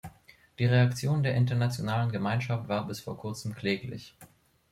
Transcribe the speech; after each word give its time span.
Die 0.57 0.65
Reaktion 0.65 1.21
der 1.21 1.35
internationalen 1.35 2.11
Gemeinschaft 2.11 2.67
war 2.67 2.87
bis 2.87 2.99
vor 3.01 3.17
kurzem 3.19 3.53
kläglich. 3.53 4.15